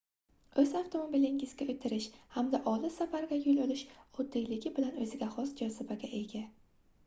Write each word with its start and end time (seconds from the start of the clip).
oʻz 0.61 0.69
avtomobilingizga 0.77 1.67
oʻtirish 1.73 2.07
hamda 2.37 2.61
olis 2.73 2.97
safarga 3.03 3.39
yoʻl 3.43 3.61
olish 3.69 3.87
oddiyligi 4.25 4.75
bilan 4.81 5.01
oʻziga 5.07 5.33
xos 5.39 5.57
jozibaga 5.63 6.15
ega 6.25 6.47